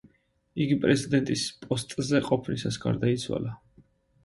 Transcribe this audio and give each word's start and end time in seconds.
იგი 0.63 0.77
პრეზიდენტის 0.85 1.43
პოსტზე 1.67 2.23
ყოფნისას 2.31 2.83
გარდაიცვალა. 2.89 3.57